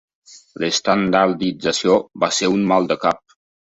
[0.63, 3.27] L'estandardització va ser un maldecap.